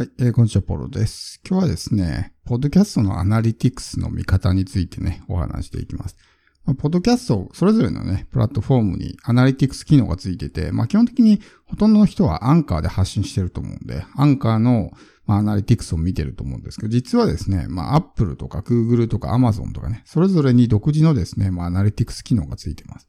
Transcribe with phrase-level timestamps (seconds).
[0.00, 1.42] はい、えー、こんにちは、ポロです。
[1.46, 6.16] 今日はですね、ポッドキャストのアナリティクスの見方についてね、お話していきます。
[6.64, 14.90] まあポッドキャスト、それぞれのね、プラットフォームにアナリティクス機能がついてて、まあ基本的にほとんどの人はアンカーで発信してると思うんで、アンカーの、
[15.26, 23.06] まあ、アナリティクスを見てると思うんですけど、実はですね、まあ Apple とか Google とか Amazon とかね、それぞれに独自のですね、まあアナリティクス機能がついてます。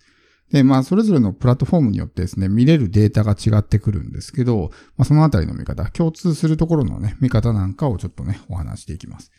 [0.51, 9.31] で、まあ、それぞれのプラットフォームによってですね、見れるデータが違ってくるんですけど、まあ、そのあたりの見方、共通するところのね、見方なんかをちょっとね、お話していきます。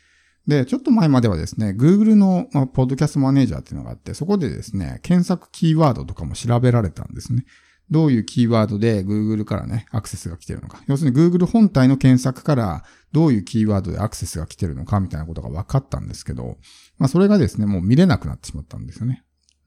[0.47, 7.45] で、ちょっと前まではですね、Google の、まあ、ポッドキャストマネージャーっていうのがあって、そこでですね、検索キーワードとかも調べられたんですね。
[7.91, 10.83] どういうキーワードで Google からね、アクセスが来てるのか。
[10.87, 16.56] 要するに Google 本体の検索からどういうキーワードでアクセスが来てるのかみたいなことが分かったんですけど、
[16.98, 19.25] まあそれがですね、もう見れなくなってしまったんですよね。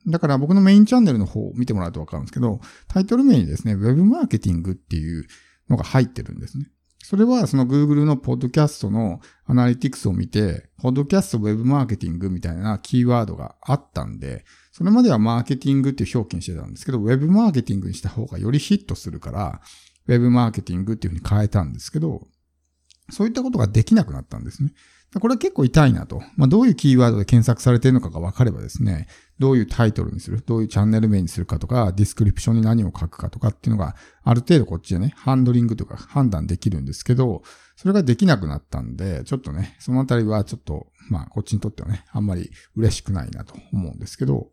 [0.08, 5.26] だから僕のメインチャンネルの方を見てもらうとわかるんですけど、タイトル名にですね、Web マーケティングっていう
[5.70, 6.68] のが入ってるんですね。
[7.04, 19.61] それはその Google のポッドキャストのアナリティクスを見て、ポッドキャスト Web マーケティングみたいなキーワードがあったんで、それまではマーケティングっていう表記にしてたんですけど、Web マーケティングにした方がよりヒットするから、
[20.08, 22.28] Web マーケティングっていうふうに変えたんですけど、
[23.11, 24.73] そういったことができなくなったんですね。
[25.19, 26.21] これは結構痛いなと。
[26.35, 29.08] まあ、どういうキーワードで検索されているのかが分かればですね、
[29.39, 37.43] どういうタイトルにする、どういうチャンネル名にするかとか、ディスクリプションに何を書くかとかっていうのが、ある程度こっちでね、ハンドリングとか判断できるんですけど、
[37.75, 44.49] それができなくなったんで、ちょっとね、そのあたりはちょっと、まあ、こっちにとってはね、あんまり嬉しくないなと思うんですけど、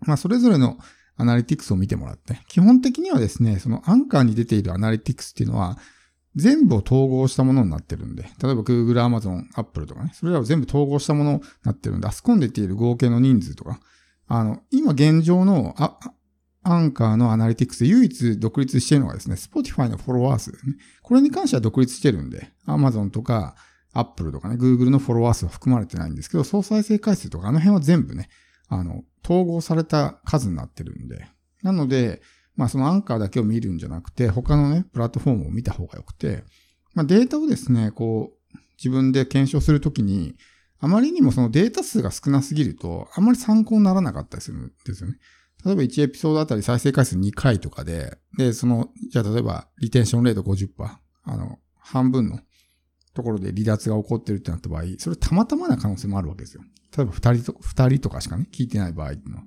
[0.00, 0.78] まあ、それぞれの
[1.16, 5.78] アナリティクスを見てもらって、基本的にはですね、そのアンカーに出ているアナリティクスっていうのは、
[6.34, 13.80] 全部を統合したものになってるんで、例えば Google、Amazon、Apple とかね、それらを全部統合したものになってるんで、あそこに出ている合計の人数とか、
[14.28, 15.98] あの、今現状のあ
[16.64, 20.58] アンカーのアナリティクスで唯一独立しているのがですね、Spotify のフォロワー数ね。
[21.02, 23.56] これに関しては独立してるんで、Amazon とか
[23.92, 28.28] Apple とかね、Google のフォロワー数は含まれてないんですけど、総再生回数とかあの辺は全部ね、
[28.68, 31.26] あの、統合された数になってるんで、
[31.62, 32.22] なので、
[32.56, 36.44] まあそのアンカーだけを見るんじゃなくて、他のね、プラットフォームを見た方がよくて、
[36.94, 40.34] まあデータをですね、こう、自分で検証するときに、
[40.80, 45.18] あまりにもそのデータ数が少なすぎると、あまり参考にならなかったりするんですよね。
[45.64, 50.68] 例えば1エピソードあたり再生回数2回とかで、で、その、じゃあ例えばリテンションレート50%、
[51.24, 52.40] あの、半分の
[53.14, 56.62] ところで離脱が起こってるってなった場合、それたまたまな可能性もあるわけですよ。
[56.96, 59.44] 例えば2人と、2人とかしかね、聞いてない場合っていうのは。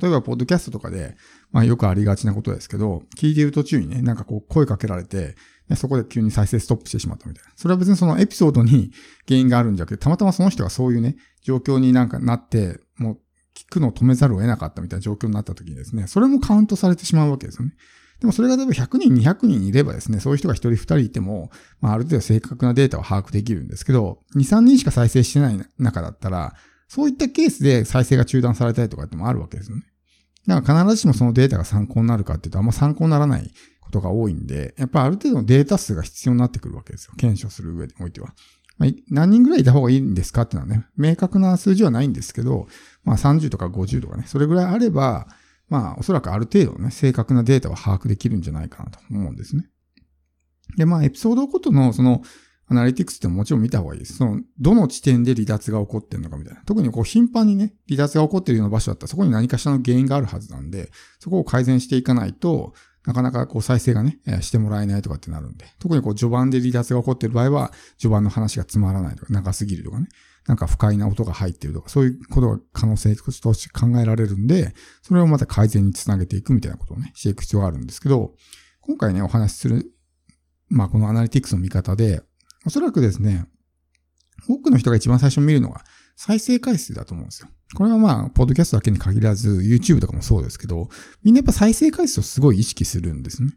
[0.00, 1.16] 例えば、ポッドキャストとかで、
[1.50, 5.34] まあよくありがちなことですけど、聞いている途中にね、なんかこう声かけられて、
[5.76, 7.50] そこで急に再生ストップしてしまったみたいな。
[7.56, 8.90] それは別にそのエピソードに
[9.26, 13.18] 原因があるんじゃなくて、たまたまその人がそういうね、状況になんかなって、もう
[13.54, 17.74] 聞くのを止めざるを得なかったみたいな状況になった時にですね、それもカウントされてしまうわけですよね。
[18.20, 26.54] でもそれが例えば100人、200人いればですね、そういう人が1人、2人いても、まあある程度正確なデータを把握できるんですけど、2、3人しか再生してない中だったら、
[26.88, 29.82] そういったケースで再生が中断されたりとかってもあるわけですよね。
[30.48, 37.12] だから必ずしもそのデータが参考になるかっていうと、あんま参考にならないことが多いんで、やっぱある程度のデータ数が必要になってくるわけですよ。
[37.18, 38.34] 検証する上においては。
[38.78, 42.66] まあ、何人ぐらいいた方がいいんですかっていうのはね、明確な数字はないんですけど、
[43.04, 45.28] まあ30とか50とかね、それぐらいあれば、
[45.68, 49.68] まあおそらくある程度ね、正確なデータは把握できるんじゃないかなと思うんですね。
[50.76, 52.22] で、まあエピソードごとのその、
[52.68, 54.16] アナリティクスってもちろん見た方がいいです。
[54.16, 56.62] その、どの地点で離脱が起こってるのかみたいな。
[56.64, 62.74] 特にこう頻繁にね、離脱が起こってるような場所だったらそこに何かしらの原因があるはずなんで、そこを改善していかないと、
[63.06, 65.64] なかなかこう再生がね、してもらえないとかってなるんで。
[65.78, 70.08] 特にこう序盤で離脱が起こってる場合は、序盤の話がつまらないとか、長すぎるとかね。
[70.46, 78.34] なんか不快な音が入ってるとか、そういうことが可能性として考えられるんで、それをまた改善につなげていくみたいなことをね、していく必要があるんですけど、
[78.80, 79.92] 今回ね、お話しする、
[80.68, 82.22] まあこのアナリティクスの見方で、
[82.68, 83.46] おそらくですね、
[84.46, 85.84] 多くの人が一番最初に見るのが
[86.16, 87.48] 再生回数だと思うんですよ。
[87.74, 90.90] これはまあ、ポッドキャストだけに限らず、YouTube とかもそうですけど、
[91.22, 93.52] みんなやっぱ再生回数をすごい意識するんですね。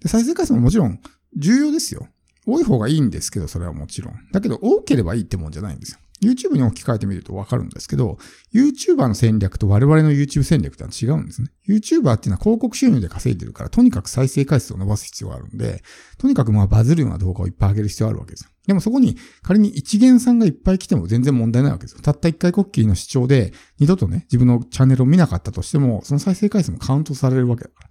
[0.00, 0.98] で、再生回数ももちろん
[1.36, 2.08] 重要ですよ。
[2.46, 4.14] 多い方がいいんですけど、それはもちろん。
[4.32, 5.98] だけど、多ければいいってもんじゃないんですよ。
[6.22, 8.18] YouTube に置き換えてみるとわかるんですけど、
[8.54, 11.48] YouTuber の戦略と我々の YouTube 戦略ってのは違うんですね。
[11.68, 15.82] YouTuber っていうのは広告収入で稼いでるから、とにかく再生回数を伸ばす必要があるんで、
[16.18, 18.50] とにかくまあバズるような動画をいっぱい上げる必要があるわけですよ。
[18.66, 22.00] でもそこに仮に一元さんがいっぱい来ても全然問題ないわけですよ。
[22.00, 27.88] たった一回コッキーの主張で二度とね、自分のチャンネルを見なかったとしても、その再生回数もカウントされるわけだから。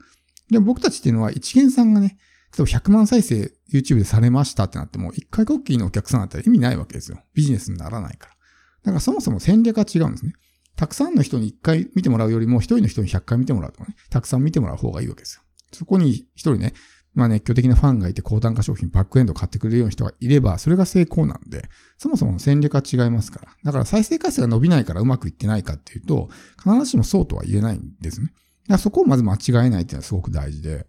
[0.50, 2.18] でも僕たちっていうのは一元さんがね、
[2.58, 7.20] 例えば100万再生 YouTube でされましたってなっても、一回コッキーのお客さんだったら意味ないわけですよ。
[7.34, 8.36] ビジネスにならないから。
[8.84, 10.34] だからそもそも戦略が違うんですね。
[10.76, 15.42] たくさんの人に1回見てもらうよりも、1人の人に100回見てもらうとかね、たくさん見てもらう方がいいわけですよ。
[15.74, 16.74] そこに1人ね、
[17.14, 23.52] まあ熱狂的なファンがいて高単価商品、バックエンド買ってくれるような人がいれば、それが成功なんで、そもそも戦略は違いますから。
[23.64, 26.30] だから再生回数が伸びないからうまくいってないかっていうと、
[26.62, 28.28] 必ずしもそうとは言えないんですね。
[28.28, 28.38] だか
[28.74, 30.88] らそこをまず間違えないっていうのはすごく大事で。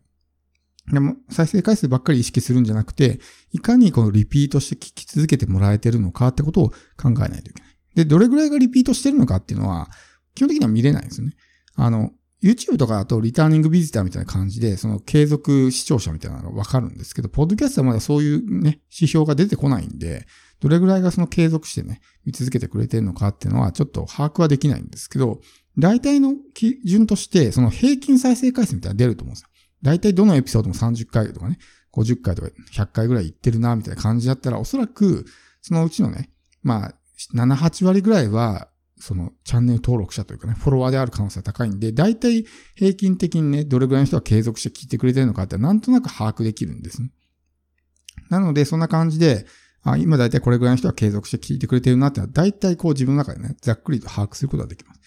[0.92, 3.20] でも、再生回数ばっかり意識するんじゃなくて、
[3.52, 7.76] いかにこのリピートして聞き続けてもらえてるのかってことを考えないといけない。
[7.96, 9.88] で、どれぐらいがリピートしてるのかっていうのは、
[10.34, 11.34] 基本的には見れないんですよね。
[11.74, 12.12] あの、
[12.42, 20.26] YouTube とかだとリターニングビジターみたいな感じで、その継続視聴者みたいなのがわかるんですけど、ポッドキャストはまだそういうね、指標が出てこないんで、
[20.60, 25.40] どれぐらいがその継続してね、見続けてくれてるのかっていうのはちょっと把握はできないんですけど、
[25.78, 29.48] 大体の基準として、その平均再生回数みたいなのが出ると思うんですよ。
[29.86, 31.58] 大体どのエピソードも30回とかね、
[31.92, 35.24] 50回とか100回ぐらい言ってるな、みたいな感じだったら、おそらく、
[35.62, 36.28] そのうちのね、
[36.64, 36.94] まあ、
[37.36, 38.68] 7、8割ぐらいは、
[38.98, 47.12] そのチャンネル登録者というかね、フォロワーである可能性が高いんで、大体平均的にね、どれぐらいの人が継続して聞いてくれてるのかってなんとなく把握できるんですね。
[48.28, 49.46] なので、そんな感じで、
[49.82, 55.00] あ今大体これぐらいの人が継続して聞いてくれてるなってのは、大体こう自分の中でね、ざっくりと把握することができます。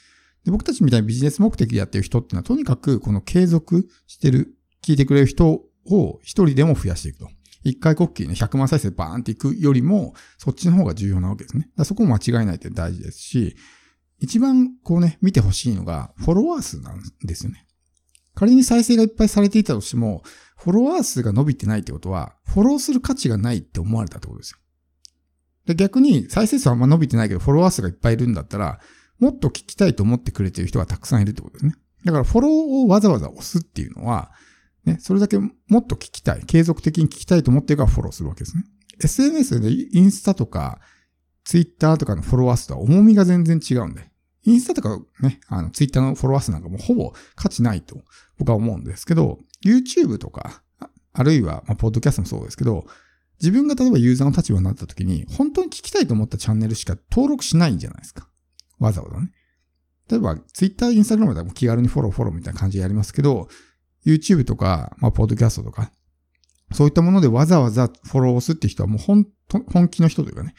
[0.46, 5.48] で僕たちみたいにビジネス目的でやってる人っていうのは、とにかくこの継続してる、聞いてくれる人
[5.86, 7.30] を一人でも増やしていくと。
[7.64, 11.70] 一回コッキーね、100万再生バーンっていくよりも、そっちの方が重要なわけですね。
[11.84, 13.56] そこを間違えないって大事ですし、
[14.20, 17.66] 一番こうね、見てほしいのが、フォロワー数なんですよね。
[18.36, 20.24] 仮に再生がいっぱいされていたとしても、
[20.58, 24.58] フォロワー数が伸びてないってことは、フォローする価値がないって思われたってことですよ。
[25.66, 28.80] で逆に、再生数はあんま伸びてないけど、フォロワー数がいっぱいいるんだったら、
[29.20, 31.74] もっと聞きたいと思ってくれてる人がたくさんいるってことですね。
[32.06, 34.32] だから、フォローをわざわざ押すっていうのは、
[34.86, 38.64] ね、それだけもっと聞きたい、継続的に聞きたいと思ってるからフォローするわけですね。
[39.02, 40.80] SNS でインスタとか、
[41.44, 44.10] ツイッターとかのフォロワー数とは重みが全然違うんで。
[44.44, 48.02] インスタとかね、あの、ツイッターのフォロワー数なんかもほぼ価値ないと
[48.38, 50.64] 僕は思うんですけど、YouTube とか、
[51.14, 52.86] あるいは、まあ、ポッドキャストもそうですけど、
[53.42, 58.28] 自分が例えばユーザーの立場になった時に、本当に聞きたいと思ったチャンネルしか登録しないんじゃないですか。
[58.80, 59.32] わざわざね。
[60.10, 63.48] 例えば、Twitter、Instagram でも気軽にフォローフォローみたいな感じでやりますけど、
[64.06, 65.92] YouTube とか、まあ、ポッドキャストとか、
[66.72, 69.26] そういったものでわざわざフォローをすって人はもう本
[69.72, 70.54] 本気の人というかね、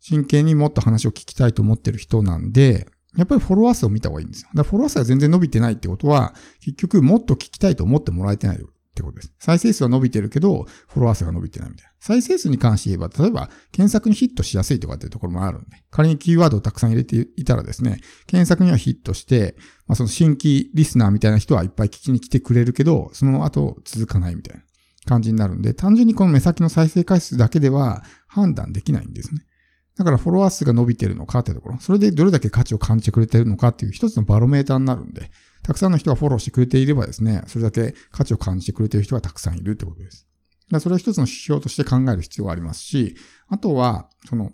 [0.00, 4.48] 真剣にもっと話を聞きたいと思ってる人なんで、やっぱりフォロワー数を見た方がいいんですよ。
[4.54, 8.58] だからフォロワー数が全然伸びてないってことは、結局もっと聞きたいと思ってもらえてない
[8.92, 9.32] ってことです。
[9.38, 11.92] 再生数は伸びてるけど、フォロワー数が伸びてないみたいな。
[11.98, 19.56] 再生数に関して言えば、例えば、検索にヒットしやすいとかっていうところもあるんで、仮にキーワードをたくさん入れていたらですね、検索にはヒットして、
[19.86, 24.62] まあ、その新規リスナーみたいな人はいっぱい聞きに来てくれるけど、その後続かないみたいな
[25.06, 29.40] 感じになるんで、単純にこの目先の再生回数だけでは判断できないんですね。
[29.96, 35.30] だからフォロワー数が伸びてるのかってところ、それでどれだけ価値を感じてくれてるのかっていう一つのバロメーターになるんで、
[35.62, 40.26] たくさんの人がフォローしてくれていればですね、それだけ価値を感じてくれている人がたくさんいるってことです。
[40.70, 43.16] だそれは一つの指標として考える必要がありますし、
[43.48, 44.50] あとは、その、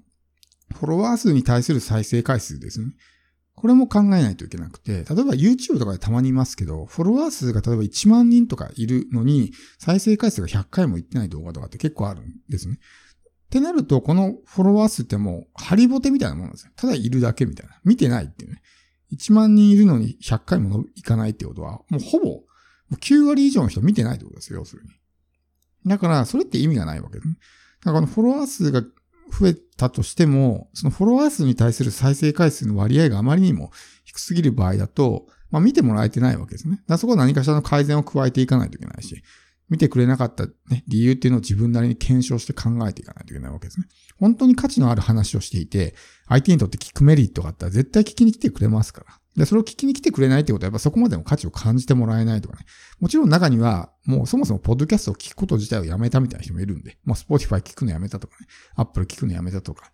[0.75, 2.93] フォロワー数に対する再生回数ですね。
[3.55, 12.79] これも考えないといけなくて、例えば YouTube とかでたまにいますけど、フォロワー数が例えば1万人とかいるのに、再生回数が100回もいってない動画とかって結構あるんですね。
[13.47, 16.73] ってなると、このフォロワー数ってもう、ハリボテみたいなものなんですよ。
[16.77, 17.81] ただいるだけみたいな。
[17.85, 18.63] 見てないっていうね。
[19.13, 22.43] 1万人いるのに100回もいかないってことは、もうほぼ、
[22.97, 24.91] 9割以上の人見てないってことですよ、要するに。
[25.87, 27.37] だから、それって意味がないわけですね。
[27.85, 28.83] だから、フォロワー数が
[29.31, 33.71] 増えたとしても、そのフォロワー数に対する再生回数の割合があまりにも
[34.05, 36.77] 低すぎる場合だと、まあ見てもらえてないわけですね。
[36.77, 39.23] だからそこは何かしらの改善を加えていかないといけないし、
[39.69, 43.87] 見てくれなかった、ね、理由っていうのを自分なりに検証して考えていかないといけないわけですね。
[44.19, 45.95] 本当に価値のある話をしていて、
[46.27, 49.19] 相手にとって聞くメリットがあったら絶対聞きに来てくれますから。
[49.37, 52.65] で、それを聞きに来てくれないってことは、やっぱそこまでの価値を感じてもらえないとかね。
[52.99, 59.93] もちろん中には、もうそもそもポッドキャストを聞くこと自体をやめたみたいな人もいるんで、もう Spotify 聞くのやめたとかね、Apple 聞くのやめたとか、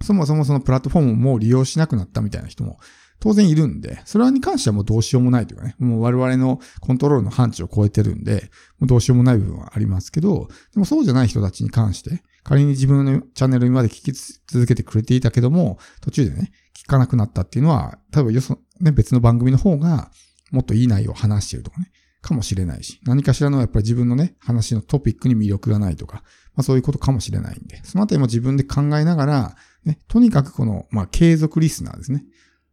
[0.00, 2.78] そもそもそのプラットフォームをもう利用しなくなったみたいな人も
[3.22, 8.50] 当然いるんで、それに関してはもうどうしようもないというかね、もう我々のコントロールの範疇を超えてるんで、
[8.80, 20.10] もうどうしようもない部分はありますけど、でもそうじゃない人たちに関して、仮に自分のチャンネルにまで聞き続けてくれていたけども、途中でね、聞かなくなったっていうのは、多分よそ、ね、別の番組の方が、
[20.50, 26.24] もっといい内容を話してるとかね、かもしれないし、何かしらのやっぱり自分のね、話のトピックに魅力がないとか、
[26.54, 32.24] まあそういうことかもしれないんで、そのあたりも自分で考えながら、ね、とにかくこの、まあ継続リスナーですね。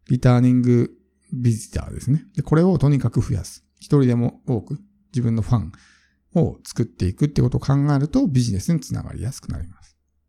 [0.09, 0.91] リターニング
[1.31, 2.25] ビジターですね。
[2.35, 3.63] で、これをとにかく増やす。
[3.79, 4.79] 一人でも多く
[5.13, 5.71] 自分のファン
[6.35, 9.88] を作っていくってことを考えるとビジネスにつながりやすくなります。